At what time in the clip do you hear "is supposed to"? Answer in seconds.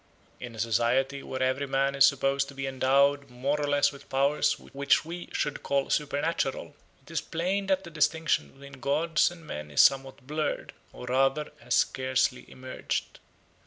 1.93-2.55